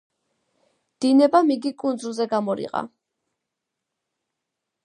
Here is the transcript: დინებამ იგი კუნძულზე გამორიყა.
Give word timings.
დინებამ 1.05 1.51
იგი 1.57 1.73
კუნძულზე 1.85 2.29
გამორიყა. 2.33 2.85